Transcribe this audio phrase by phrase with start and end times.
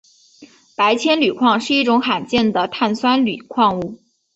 [0.75, 3.99] 白铅铝矿是一种罕见的碳酸铝矿物。